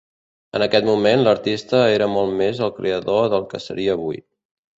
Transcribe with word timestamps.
En 0.59 0.63
aquest 0.65 0.87
moment 0.87 1.21
l'artista 1.27 1.81
era 1.97 2.07
molt 2.15 2.33
més 2.41 2.63
el 2.69 2.73
creador 2.79 3.29
del 3.37 3.47
que 3.53 3.61
seria 3.69 3.95
avui. 4.01 4.21